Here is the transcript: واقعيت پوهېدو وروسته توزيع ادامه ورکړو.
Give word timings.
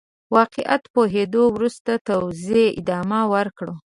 واقعيت 0.35 0.83
پوهېدو 0.93 1.43
وروسته 1.55 1.91
توزيع 2.09 2.67
ادامه 2.81 3.19
ورکړو. 3.33 3.73